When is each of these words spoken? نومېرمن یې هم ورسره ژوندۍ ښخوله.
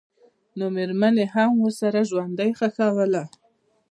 نومېرمن 0.57 1.13
یې 1.21 1.27
هم 1.35 1.51
ورسره 1.63 1.99
ژوندۍ 2.09 2.51
ښخوله. 2.59 3.23